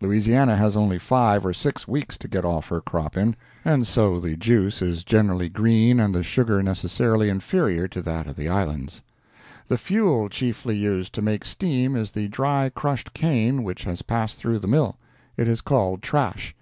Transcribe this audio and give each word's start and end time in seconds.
Louisiana 0.00 0.56
has 0.56 0.74
only 0.74 0.98
five 0.98 1.44
or 1.44 1.52
six 1.52 1.86
weeks 1.86 2.16
to 2.16 2.28
get 2.28 2.46
off 2.46 2.68
her 2.68 2.80
crop 2.80 3.14
in, 3.14 3.36
and 3.62 3.86
so 3.86 4.18
the 4.18 4.34
juice 4.34 4.80
is 4.80 5.04
generally 5.04 5.50
green 5.50 6.00
and 6.00 6.14
the 6.14 6.22
sugar 6.22 6.62
necessarily 6.62 7.28
inferior 7.28 7.86
to 7.88 8.00
that 8.00 8.26
of 8.26 8.36
the 8.36 8.48
Islands. 8.48 9.02
The 9.68 9.76
fuel 9.76 10.30
chiefly 10.30 10.78
used 10.78 11.12
to 11.16 11.20
make 11.20 11.44
steam 11.44 11.94
is 11.94 12.12
the 12.12 12.26
dry 12.28 12.70
crushed 12.74 13.12
cane 13.12 13.64
which 13.64 13.84
has 13.84 14.00
passed 14.00 14.38
through 14.38 14.60
the 14.60 14.66
mill. 14.66 14.96
It 15.36 15.46
is 15.46 15.60
called 15.60 16.00
"trash." 16.00 16.54